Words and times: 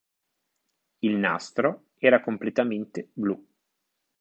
Il 1.03 1.15
"nastro" 1.17 1.89
era 1.99 2.21
completamente 2.21 3.11
blu. 3.13 3.39